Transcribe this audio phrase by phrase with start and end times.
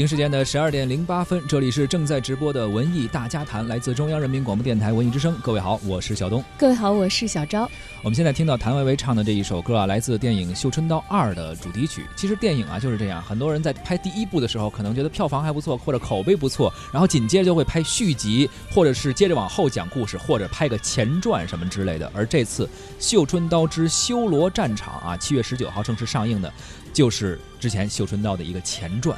[0.00, 5.36] 北京时间的十二点零八分，这里是正在直播的文艺大家谈，来自中央人民广播电台文艺之声。
[5.42, 6.42] 各位好，我是小东。
[6.56, 7.70] 各位好，我是小昭。
[8.02, 12.06] 我们现在听到谭维维唱的这一首歌啊，来自电影《绣春刀二》的主题曲。
[12.16, 22.10] 其实电影啊就是这样，很多人在拍第一部的时候，可能觉得票房还不错，或者口碑不错，然后紧接着就会拍续集，或者是接着往后讲故事，或者拍个前传什么之类的。
[22.14, 22.64] 而这次
[22.98, 26.50] 《绣春刀之修罗战场》啊，七月十九号正式上映的，
[26.90, 29.14] 就是之前《绣春刀》的一个前传。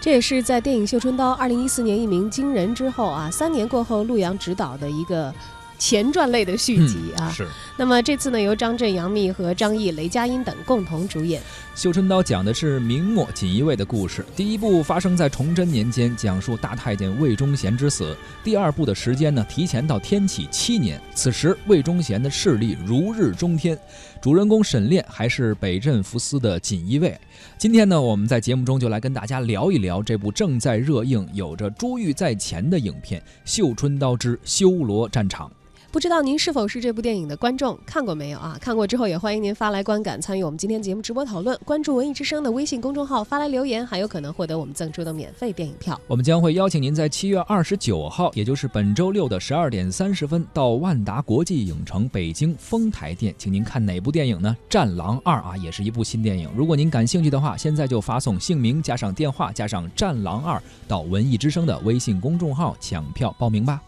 [0.00, 5.32] 这也是在电影《绣春刀》二零一四年一鸣惊人之后啊，三年过后陆阳执导的一个
[5.80, 7.28] 前传类的续集啊。
[7.30, 7.48] 是。
[7.76, 11.40] 那么这次呢，由张震、杨幂和张译、雷佳音等共同主演。
[11.74, 14.24] 《绣春刀》讲的是明末锦衣卫的故事。
[14.36, 18.14] 第一部发生在崇祯年间，讲述大太监魏忠贤之死。
[18.44, 21.00] 第二部的时间呢，提前到天启七年。
[21.14, 23.78] 此时魏忠贤的势力如日中天，
[24.20, 27.18] 主人公沈炼还是北镇抚司的锦衣卫。
[27.56, 35.48] 今天呢，我们在节目中就来跟大家聊一聊这部正在热映、有着珠玉在前的影片《绣春刀之修罗战场》。
[35.92, 38.56] 不知道您是否是这部电影的观众，看过没有啊？
[38.60, 41.58] 看过之后也欢迎您发来观感，参与我们今天节目直播讨论。
[41.64, 46.00] 关注文艺之声的微信公众号，发来留言，还有可能获得我们赠出的免费电影票。
[46.06, 54.56] 我们将会邀请您在七月二十九号，也就是本周六的十二点三十分，到万达国际影城北京丰台店，请您看哪部电影呢？
[54.72, 56.48] 《战狼二》啊，也是一部新电影。
[56.56, 60.56] 如果您感兴趣的话，现在就发送姓名加上电话加上《战狼二》
[60.86, 63.82] 到文艺之声的微信公众号抢票报名吧。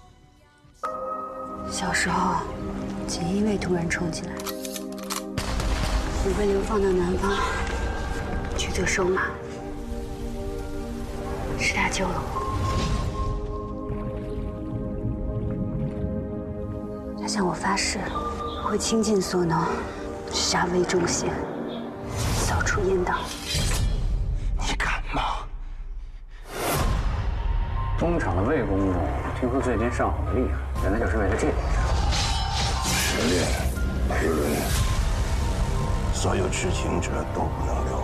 [1.70, 2.36] 小时候，
[3.06, 4.32] 锦衣卫突然冲进来，
[6.24, 7.32] 我被流放到南方
[8.56, 9.22] 去做收马，
[11.58, 12.42] 是他救了我。
[17.20, 17.98] 他向我发誓，
[18.64, 19.66] 会倾尽所能
[20.30, 21.30] 杀魏忠贤，
[22.36, 23.18] 扫除阉党。
[24.58, 25.22] 你敢吗？
[27.98, 28.94] 东厂的魏公公
[29.40, 31.52] 听说最近上好的厉害，原来就是为了这个。
[32.84, 33.46] 沈炼、
[34.08, 34.56] 裴伦，
[36.12, 38.02] 所有知情者都不能留。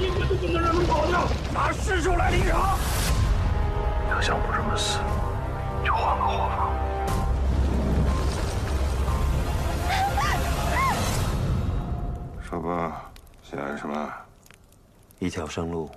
[0.00, 2.76] 你们都不能让他们跑掉，拿尸首来领赏。
[4.10, 4.98] 要想不这么死，
[5.84, 6.70] 就换个活法。
[12.42, 13.02] 说吧，
[13.42, 14.12] 想要什么？
[15.20, 15.88] 一条生路。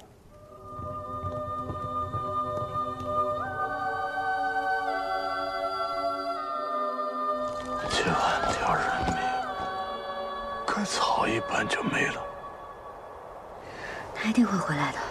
[11.57, 12.23] 安就没了。
[14.13, 15.06] 他一定会回来的。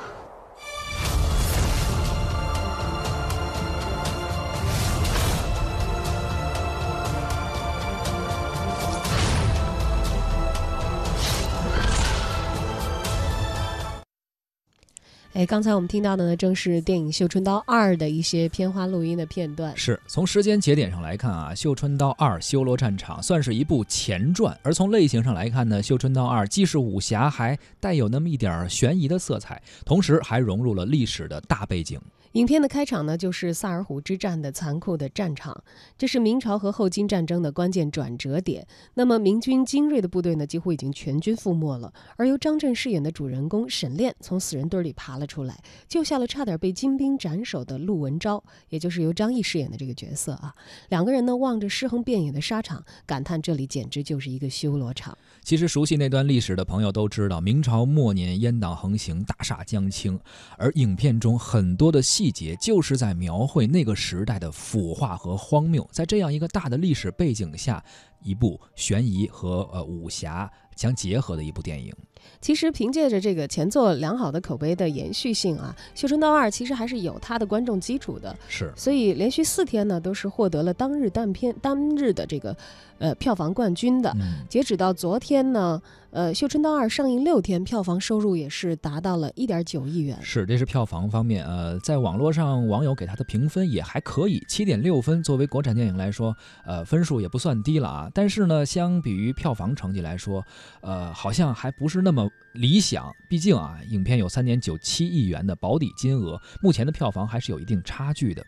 [15.37, 19.77] 哎，刚才我们听到的呢，正是电影《绣春刀二》的一些片花录音的片段。
[19.77, 32.01] 是从时间节点上来看啊，《绣春刀二：修罗战场》算是一部前传，而从类型上来看呢，《绣春刀二》既是武侠，还带有那么一点儿悬疑的色彩，同时还融入了历史的大背景。
[32.37, 35.65] 影片的开场呢，就是萨尔浒之战的残酷的战场，
[35.97, 38.67] 这是明朝和后金战争的关键转折点。
[38.93, 50.55] 那么，明军精锐的部队呢，几乎已经全军覆没了，而由张震饰演的主人公沈炼从死人堆里爬了出来，救下了差点被金兵斩首的陆文昭，也就是由张译饰演的这个角色啊。
[50.91, 55.17] 两个人呢，望着尸横遍野的沙场，感叹这里简直就是一个修罗场。
[55.47, 60.19] 其实，熟悉那段历史的朋友都知道，明朝末年阉党横行，大厦将倾，
[60.59, 65.89] 而影片中很多的细节就是在描绘那个时代的腐化和荒谬。
[65.93, 67.81] 在这样一个大的历史背景下，
[68.25, 71.95] 一部悬疑和呃武侠相结合的一部电影。
[72.41, 78.37] 其实凭借着这个前作良好的口碑的延续性啊，《绣春刀二》其实还是有它的观众基础的。
[78.49, 82.57] 是，所以连续四天呢，都是获得了当日单片单日的这个
[82.99, 84.11] 呃票房冠军的。
[84.21, 90.17] 嗯，截止到昨天呢，呃，《绣春刀二》上映六天，票房收入也是达到了一点九亿元。
[90.23, 91.45] 是，这是票房方面。
[91.45, 95.23] 呃，在网络上，网友给他的评分也还可以，七点六分。
[95.23, 98.11] 作为国产电影来说，呃，分数也不算低了啊。
[98.15, 100.43] 但是呢，相比于票房成绩来说，
[100.81, 103.13] 呃，好像还不是那么理想。
[103.29, 108.43] 毕竟啊，影片有三点九七亿元的保底金额，目前的票房还是有一定差距的。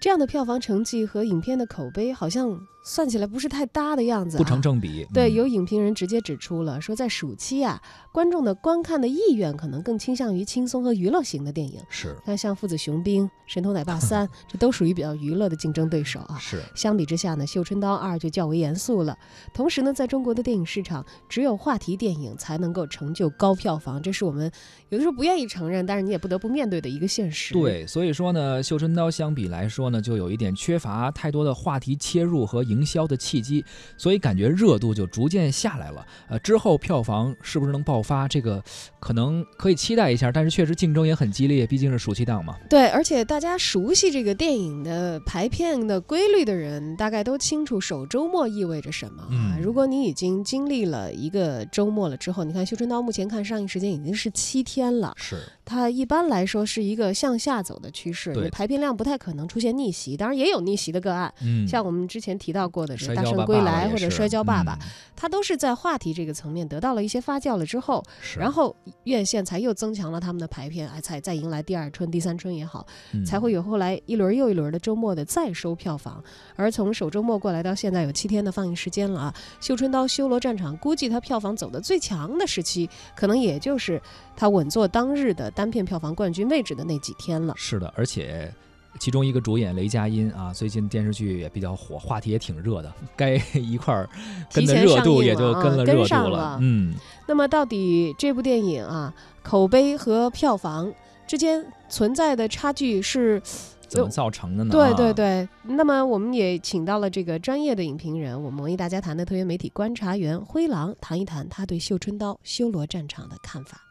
[0.00, 5.06] 这样的票房成绩和影片的口碑好像算起来不是太搭的样子、啊，不成正比。
[5.12, 7.80] 对，嗯有影评人直接指出了，说在暑期啊，
[8.12, 11.80] 观众的观看的意愿可能更倾向于轻松和娱乐型的电影。
[11.88, 16.36] 是那像《父子雄兵》《神偷奶爸三》， 这都属于比较娱乐的竞争对手啊。
[16.38, 19.16] 是，相比之下呢，《绣春刀二》就较为严肃了。
[19.54, 24.52] 同时呢，在中国的电影市场，只有话题电影才能够成就高票房，这是我们
[24.90, 33.64] 有的时候不愿意承认，但是你也不得不面对的一个现实。，对，所以说呢，《绣春刀》相比来说呢，就有一点缺乏太多的话题切入和营销的契机，
[33.96, 36.04] 所以感觉热度就逐渐下来了。
[36.28, 38.62] 呃，之后票房是不是能爆发，这个
[38.98, 42.56] 可能可以期待一下，但是确实竞争也很激烈，毕竟是暑期档嘛。
[42.68, 49.28] 对，而且大家熟悉这个电影的排片的规律的人，大概都清楚首周末意味着什么啊。
[49.30, 61.32] 嗯如果你已经经历了一个周末了之后，你看《绣春刀》目前看上映时间已经是七天了，是，它一般来说是一个向下走的趋势，对排片量不太可能出现逆袭，当然也有逆袭的个案。
[61.42, 68.02] 嗯，像我们之前提到过的这个《大圣归来》或者《摔跤爸爸》嗯它都是在话题这个层面得到了一些发酵了之后，
[68.36, 68.74] 然后
[69.04, 76.22] 院线才又增强了他们的排片，哎，才再迎来第二春、第三春也好，嗯才会有后来一轮又一轮的周末的再收票房。
[76.56, 79.34] 而从首周末过来到现在有七天的放映时间了啊，
[79.66, 84.02] 《绣春刀》修罗战场估计它票房走的最强的时期，可能也就是
[84.36, 87.54] 它稳坐当日的单片票房冠军位置的那几天了。
[87.56, 88.52] 是的，而且。
[88.98, 94.08] 其中一个主演雷佳音啊，最近电视剧也比较火，话题也挺热的， 该一块儿
[94.52, 96.94] 跟提前的热度也就跟了跟热度上了嗯，
[97.26, 99.12] 那么到底这部电影啊，
[99.42, 100.92] 口碑和票房
[101.26, 103.42] 之间存在的差距是？
[103.86, 104.70] 怎么造成的呢？
[104.72, 113.78] 对对啊，对，那么我们也请到了这个专业的影评人，我们文艺大家谈的特约媒体观察员灰狼，谈一谈他对《绣春刀》修罗战场的看法。《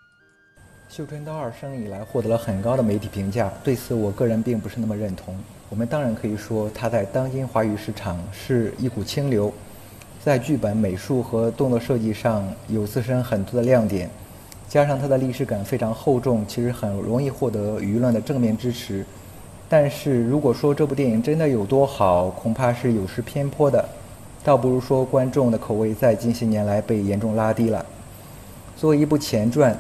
[0.96, 5.36] 绣春刀二》上映以来获得了很高的媒体评价，对此我个人并不是那么认同。
[5.68, 9.52] 我们当然可以说，它在当今华语市场是一股清流，
[10.24, 14.08] 在剧本、美术和动作设计上有自身很多的亮点，
[14.70, 19.04] 加上它的历史感非常厚重，其实很容易获得舆论的正面支持。
[19.68, 23.84] 但是如果说这部电影真的有多好，恐怕是有失偏颇的，
[24.44, 27.84] 倒不如说观众的口味在近些年来被严重拉低了。
[28.78, 29.74] 作为一部前传，《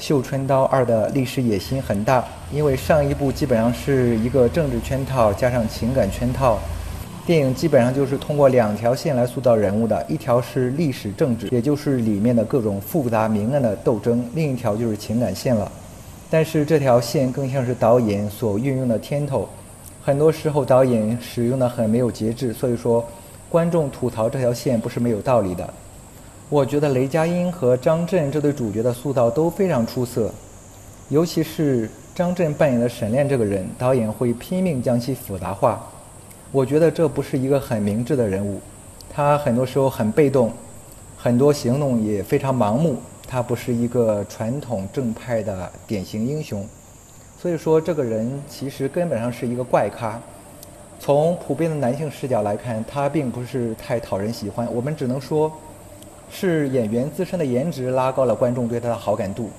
[0.00, 6.58] 绣春刀二》的历史野心很大，因为上一部基本上是一个政治圈套加上情感圈套，
[7.26, 15.70] 电影基本上就是通过两条线来塑造人物的，一条是历史政治，也就是里面的各种复杂明暗的斗争；另一条就是情感线了。
[16.30, 19.46] 但是这条线更像是导演所运用的天头，
[20.02, 23.06] 很多时候导演使用的很没有节制，所以说
[23.50, 25.74] 观众吐槽这条线不是没有道理的。
[26.50, 30.28] 我觉得雷佳音和张震这对主角的塑造都非常出色，
[31.08, 35.80] 尤其是张震扮演的沈炼这个人，导演会拼命将其复杂化。
[36.50, 38.60] 我觉得这不是一个很明智的人物，
[39.08, 40.52] 他很多时候很被动，
[41.16, 42.96] 很多行动也非常盲目，
[43.28, 46.66] 他不是一个传统正派的典型英雄。
[47.40, 50.20] 所以说，这个人其实根本上是一个怪咖。
[50.98, 54.66] 从普遍的男性视角来看，他并不是太讨人喜欢。
[54.74, 55.50] 我们只能说，
[56.30, 59.50] 是演员自身的颜值拉高了观众对他的好感度。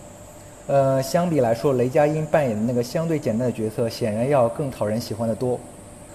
[0.67, 5.59] 呃，相比来说，雷佳音扮演的那个相对简单的角色，显然要更讨人喜欢的多。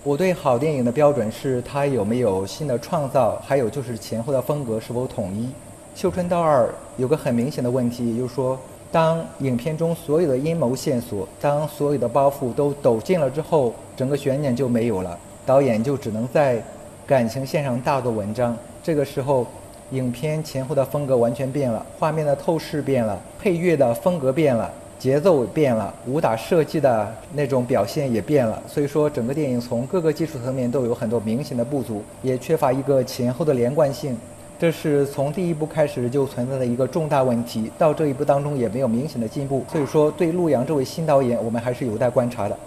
[0.02, 5.46] 我对好电影的标准是它有没有新的创造，还有就是前后的风格是否统一。
[5.94, 6.64] 《绣春刀二》
[6.96, 8.58] 有个很明显的问题，也就是说，
[8.92, 16.62] 当影片中所有的阴谋线索，当所有的包袱都抖尽了之后，整个悬念就没有了，导演就只能在
[17.06, 18.56] 感情线上大做文章。
[18.82, 19.44] 这个时候，
[19.90, 28.60] 影片前后的风格完全变了，画面的透视变了，配乐的风格变了，节奏变了，武打设计的那种表现也变了。
[28.66, 34.16] 所以说，整个电影从各个技术层面都有很多明显的不足，也缺乏一个前后的连贯性。
[34.58, 39.62] 这是从第一部开始就存在的一个重大问题，到这一步当中也没有明显的进步。
[39.70, 42.58] 所以说，对陆阳这位新导演，我们还是有待观察的。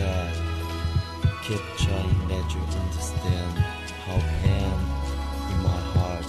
[0.00, 0.34] that.
[1.44, 3.52] Keep trying that you understand
[4.06, 4.78] how pain
[5.52, 6.28] in my heart.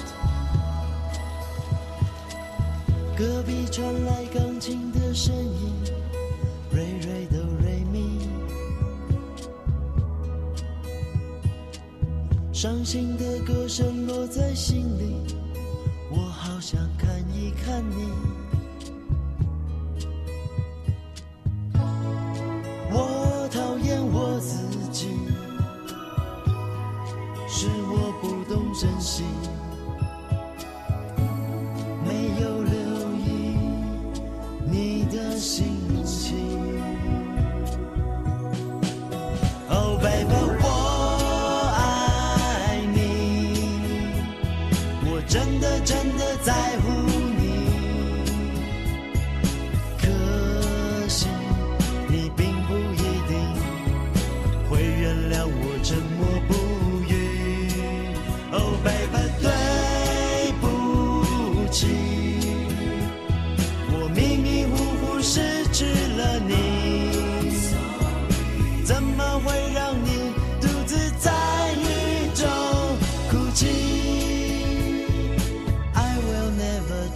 [3.18, 5.74] 隔壁传来钢琴的声音，
[6.72, 7.42] 瑞瑞瑞。
[12.54, 15.36] 伤心的歌声落在心里，
[16.12, 18.41] 我好想看一看你。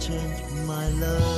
[0.06, 1.35] Change my love.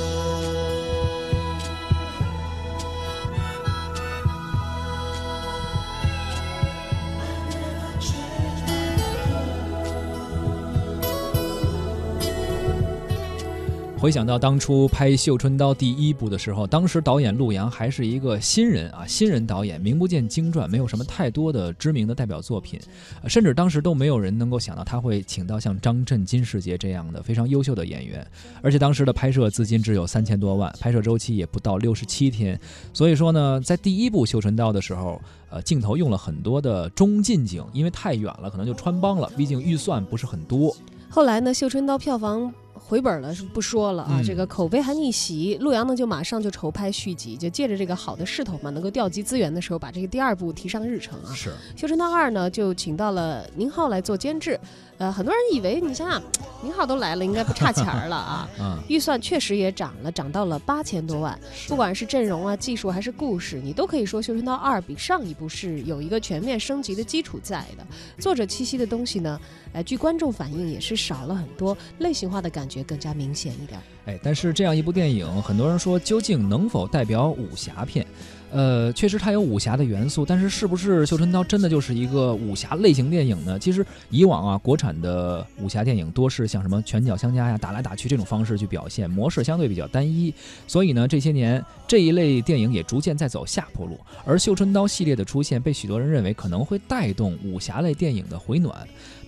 [13.99, 22.79] 回想到当初拍《绣春刀》第一部的时候，当时导演陆阳还是一个新人啊，新人导演，名不见经传，没有什么太多的知名的代表作品，
[23.27, 28.25] 甚至当时都没有人能够想到他会请到像张震、金世杰这样的非常优秀的演员，
[28.61, 32.57] 而且当时的拍摄资金只有三千多万，拍摄周期也不到六十七天，
[32.93, 40.73] 所以说呢，在第一部《绣春刀》的时候，呃，镜头用了很多的中近景，因为太远了，可能就穿帮了，毕竟预算不是很多。
[41.11, 44.23] 后来呢，《绣春刀》票房回本了是不说了啊，嗯。
[44.23, 51.33] 这个口碑还逆袭，陆阳呢就马上就筹拍续集，就借着这个好的势头嘛，能够调集资源的时候，把这个第二部提上日程啊。
[51.33, 54.59] 是，《修真道二》呢就请到了宁浩来做监制，
[54.99, 56.21] 呃，很多人以为你想想，
[56.61, 58.49] 宁浩都来了，应该不差钱儿了啊。
[58.59, 61.39] 嗯，预算确实也涨了，涨到了八千多万。
[61.69, 67.87] 不管是阵容啊、技术还是故事，你都可以说《绣春刀二》比上一部是有一个全面升级的基础在的。
[68.19, 69.39] 作者气息的东西呢，
[69.71, 73.79] 呃，据观众反映也是少了很多，类型化的感觉更加明显一点。
[74.05, 78.05] 哎，但是这样一部电影，很多人说究竟能否代表武侠片？
[78.51, 83.59] 呃，确实它有武侠的元素，但是是不是《绣春刀》真的就是一个武侠类型电影呢？
[83.59, 90.33] 其实以往啊，国产的武侠电影多是像什么拳脚相加呀、打来打去这种方式去表现，模式相对比较单一。
[90.67, 93.99] 所以呢，这些年这一类电影也逐渐在走下坡路。
[94.25, 98.75] 而《绣春刀》系列的出现，被许多人认为可能会带动武侠类电影的回暖。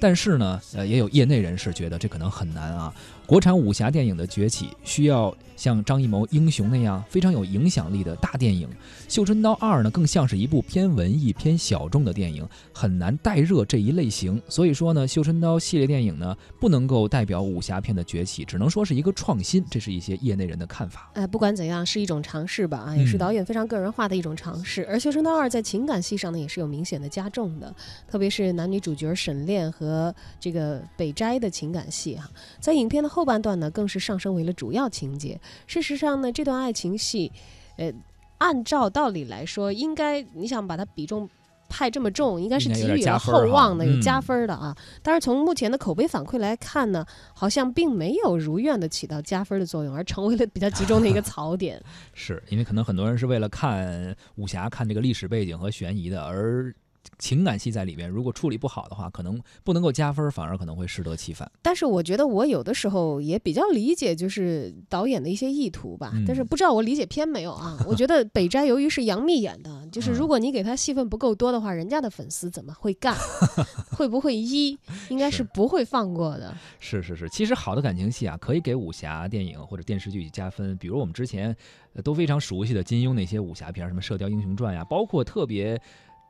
[0.01, 2.91] 但是呢，呃，也有业内人士觉得这可能很难啊。
[3.27, 8.67] 国产武侠电影的崛起需要像张艺谋《英雄》那样非常有影响力的大电影，
[9.07, 14.41] 《绣春刀二》呢更像是一部偏文艺、偏小众的电影，很难带热这一类型。
[14.49, 19.63] 所以说呢，《绣春刀》系列电影呢不能够代表武侠片的崛起，只能说是一个创新。
[19.69, 21.09] 这是一些业内人的看法。
[21.13, 24.85] 呃，不管怎样，是一种尝试吧，啊，也是嗯导演非常个人化的一种尝试。
[24.87, 27.73] 而《绣春刀二》在情感戏上呢，也是有明显的加重的，
[28.09, 29.90] 特别是男女主角沈炼和
[30.39, 32.29] 这个北斋的情感戏哈、
[32.59, 35.39] 在影片的后半段呢，更是上升为了主要情节。
[35.67, 37.31] 事实上呢，这段爱情戏，
[37.77, 37.91] 呃，
[38.37, 41.29] 按照道理来说，应该你想把它比重。
[41.73, 44.75] 派这么重，应该是给予了厚望的，有嗯加分的啊。
[45.01, 51.81] 但是从目前的口碑反馈来看呢，好像并没有如愿的起到加分的作用，而成为了比较集中的一个槽点。
[52.13, 56.75] 是因为可能很多人是为了看武侠、看这个历史背景和悬疑的，而
[57.17, 61.49] 情感戏在里面如果处理不好的话，可能不能够加分，反而可能会适得其反。
[61.61, 66.11] 但是我觉得我有的时候也比较理解，就是导演的一些意图吧。
[66.13, 67.77] 嗯但是不知道我理解偏没有啊？
[67.87, 73.15] 我觉得北斋由于是杨幂演的，就是嗯如果你给他戏份不够多的话，人家的粉丝怎么会干？
[73.91, 74.77] 会不会一？
[75.09, 76.55] 应该是是不会放过的。
[76.79, 80.77] 是是是，其实好的感情戏啊，可以给武侠电影或者电视剧加分。
[80.77, 81.55] 比如我们之前
[81.93, 85.81] 呃都非常熟悉的金庸那些武侠片，什么《射雕英雄传》呀，包括特别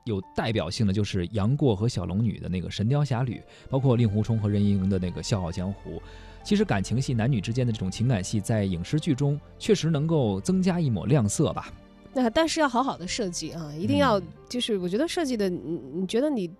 [0.05, 3.35] 有代表性的就是杨过和小龙女的那个《神雕侠侣》，
[3.69, 5.97] 包括令狐冲和任盈盈的那个《笑傲江湖》。
[6.43, 11.71] 其实感情戏、男女之间的这种情感戏，在影视剧中确实能够增加一抹亮色吧。
[12.13, 16.51] 那但是要好好的设计啊，一定要嗯就是我觉得设计的，你你觉得你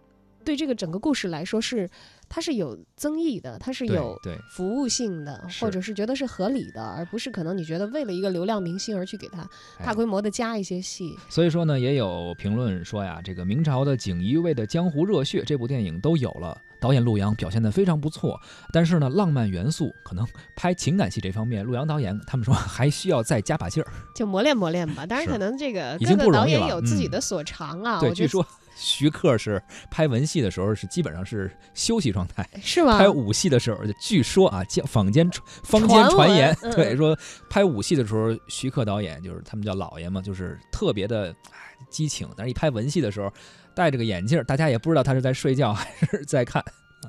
[0.43, 1.89] 对这个整个故事来说是
[2.29, 4.17] 它是有增益的，它是有
[4.49, 9.41] 服务性的，或者是觉得是合理的，而不是可能你觉得为了一个流量明星而去给他
[9.77, 11.17] 哎大规模的加一些戏。
[11.29, 18.39] 所以说呢，也有评论说呀，这个明朝的锦衣卫的江湖热血这部电影都有了，导演陆阳表现得非常不错，
[18.71, 23.91] 但是呢，浪漫元素可能拍情感戏这方面，陆阳导演他们说 还需要再加把劲儿。
[24.15, 27.99] 就磨练磨练吧，当然可能这个各个导演有自己的所长啊。
[27.99, 32.97] 对，我觉得据说徐克是拍文戏的时候是基本上是休息状态，是吗？
[32.97, 35.29] 拍武戏的时候，据说啊，坊坊间
[35.63, 37.17] 坊间传传言，对说
[37.49, 41.57] 拍武戏的时候，徐克导演就是他们叫老爷嘛，就是特别的哎
[41.89, 43.31] 激情，但是一拍文戏的时候，
[43.75, 46.63] 戴着个眼镜，大家也不知道他是在睡觉还是在看。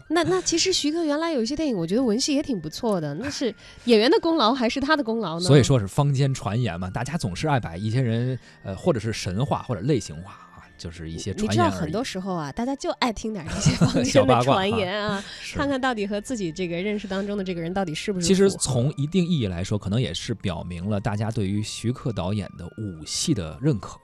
[0.09, 3.54] 那那其实徐克原来有一些电影，我觉得文戏也挺不错的，那是
[3.85, 5.45] 演员的功劳还是他的功劳呢？
[5.45, 10.42] 所以说是坊间传言嘛，大家总是爱把一些人呃，或者是神话或者类型化啊，
[10.79, 11.49] 就是一些你。
[11.49, 15.25] 知道很多时候啊，大家就爱听点这些 坊小间的传言啊，
[15.55, 23.99] 看看到底和自己这个认识当中的这个人到底是不是其实从一定意义来说，可能也是表明了大家对于徐克导演的武戏的认可。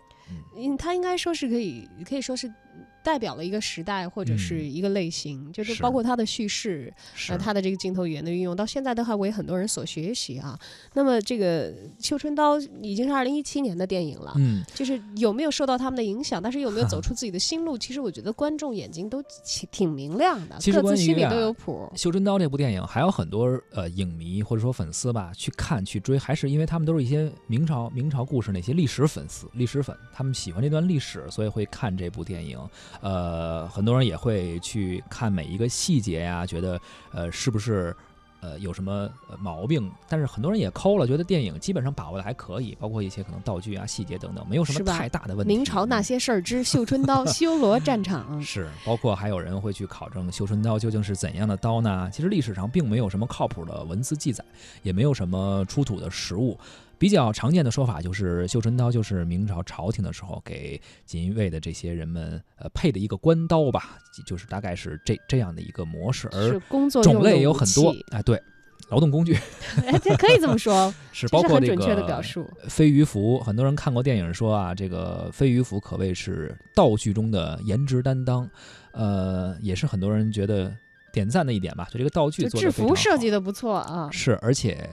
[0.56, 2.52] 嗯，他应该说是可以，可以说是
[3.02, 10.58] 代表了一个时代或者是嗯一个类型，就是是包括他的叙事，是呃，他的这个镜头语言的运用，到现在都还为很多人所学习啊。
[10.94, 21.88] 那么这个《绣春刀》已经是二零一七年的电影了，嗯，就是有没有受到他们的影响，但是有没有走 出自己的心路，其实我觉得观众眼睛都挺挺明亮的，其实各自心里都有谱。
[22.00, 32.58] 《绣春刀》这部电影还有很多呃影迷或者说粉丝吧去看去追，还是因为他们都是一些明朝明朝故事那些历史粉丝、历史粉，他们喜欢这段历史，所以会看这部电影。
[33.00, 36.80] 呃，很多人也会去看每一个细节呀，觉得
[37.12, 37.94] 呃是不是。
[38.40, 39.90] 呃，有什么呃毛病？
[40.08, 45.52] 但是很多人也抠了，觉得电影基本上把握的还可以，包括一些可能道具啊、细节等等，没有什么太大的问题。
[45.52, 52.08] 明朝那些事儿之绣春刀 修罗战场，是，包括还有人会去考证绣春刀究竟是怎样的刀呢？
[52.12, 54.44] 其实历史上并没有什么靠谱的文字记载，
[54.84, 56.56] 也没有什么出土的实物。
[56.98, 68.42] 比较常见的说法就是绣春刀就是明朝朝廷的时候给锦衣卫的这些人们呃配的一个官刀吧，就是大概是这这样的一个模式，是而种类有很多啊，哎，对，
[68.88, 69.38] 劳动工具
[69.86, 72.48] 哎，这可以这么说， 是包括这个是很准确的表述。
[72.68, 78.48] 飞鱼服，很多人看过电影说啊，这个飞鱼服可谓是道具中的颜值担当，
[78.92, 80.74] 呃，也是很多人觉得
[81.12, 81.86] 点赞的一点吧。
[81.92, 84.88] 就这个道具就制服设计的不错啊，是，而且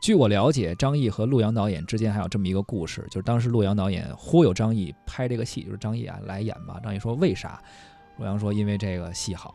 [0.00, 6.80] 据我了解，张译和陆阳导演之间还有这么一个故事，就是当时陆阳导演忽悠张译拍这个戏，就是张译啊来演吧。
[6.82, 7.62] 张译说为啥？
[8.16, 9.54] 陆阳说因为这个戏好。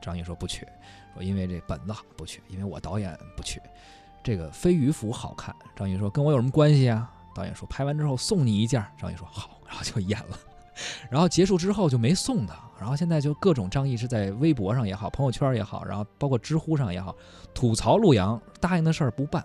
[0.00, 0.66] 张译说不去，
[1.12, 3.60] 说因为这本子好不去，因为我导演不去。
[4.22, 7.12] 这个飞鱼服好看，张译说跟我有什么关系啊？
[7.34, 10.38] 导演说拍完之后送你一件，张译说好，然后就演了。
[11.10, 17.14] 然后结束之后就没送他，然后现在就各种张译是在微博上也好，朋友圈也好，然后包括知乎上也好，
[17.52, 19.44] 吐槽陆阳答应的事儿不办，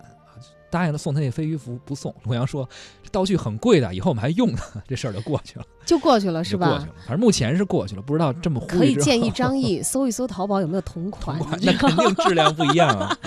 [0.74, 2.14] 答应了送他那飞鱼服不送。
[2.24, 2.68] 陆阳说
[3.04, 6.86] 这道具很贵的，以后我们还用呢，这事儿就过去了， 就过去了是吧过去？
[6.88, 6.94] 了。
[7.06, 13.06] 反正目前是过去了，不知道这么可以建议张译 搜一搜淘宝有没有同款，你那肯定质量不一样啊。
[13.14, 13.18] 啊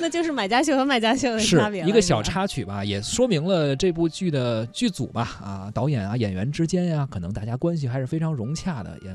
[0.00, 9.10] 那就是买家秀和卖家秀的是差别一个小插曲吧，也说明了这部剧的剧组吧，啊，导演啊、演员之间呀、可能大家关系还是非常融洽的，也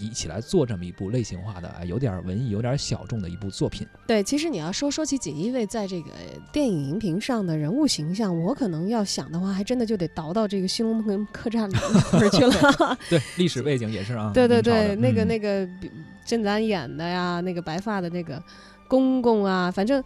[0.00, 3.86] 一起来做这么一部类型化的，啊有点文艺、有点小众的一部作品。
[4.06, 6.10] 对，其实你要说说起锦衣卫在这个
[6.52, 11.74] 电影荧屏上的人物形象，我可能要想的话，还真的就得倒到这个新龙门客栈里
[12.12, 12.98] 那儿去了。
[13.10, 14.32] 对，历史背景也是啊。
[14.34, 15.90] 对对对，那个嗯那个比
[16.24, 18.42] 甄子丹演的呀，那个白发的那个
[18.88, 20.02] 公公啊，反正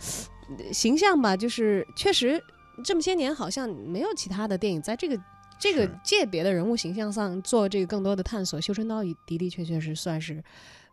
[0.59, 2.43] 呃形象吧，就是确实
[2.85, 5.17] 这么些年好像没有其他的电影在这个。
[5.59, 5.91] 这个是。
[6.03, 10.43] 界别的人物形象上做这个更多的探索，《绣春刀》的的确确是算是，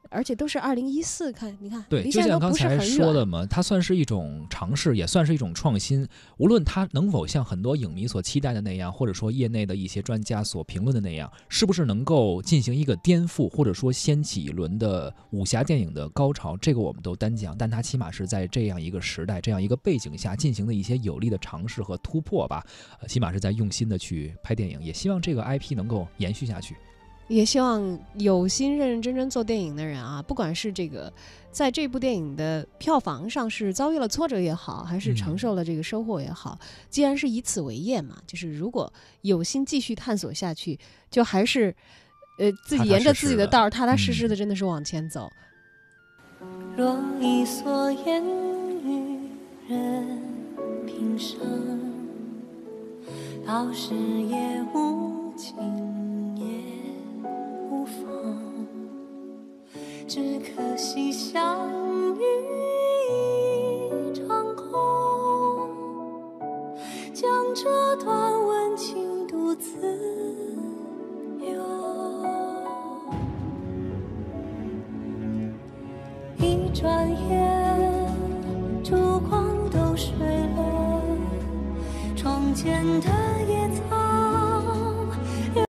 [0.09, 3.25] 而且都是二零一四，看你看，对，就像刚才说的。
[3.25, 6.05] 嘛，它算是一种尝试，也算是一种创新。
[6.37, 17.55] 无论它能否像很多影迷所期待的那样，或者说业内的一些专家所评论的那样，是不是能够进行一个颠覆，或者说掀起一轮的武侠电影的高潮，这个我们都单讲。
[17.57, 22.65] 但它起码是在这样一个时代、这样一个背景下进行的一些有力的尝试和突破吧。
[22.99, 26.75] 呃，起码是在用心的去拍电影，也希望这个 IP 能够延续下去。
[27.31, 31.11] 也希望有心认认真真做电影的人啊，不管是这个
[31.49, 38.91] 在这部电影的票房上是遭遇了挫折也好，还是承嗯受了这个收获也好，既然是以此为业嘛，就是如果
[39.21, 40.77] 有心继续探索下去，
[41.09, 41.73] 就还是
[42.37, 45.31] 呃自己沿着自己的道儿，踏踏实实嗯的，真的是往前走。
[46.75, 48.21] 若一蓑烟
[48.83, 49.29] 雨
[49.69, 50.19] 任
[50.85, 51.39] 平生，
[53.45, 53.93] 到时
[54.27, 54.90] 也无
[60.91, 61.80] 可惜相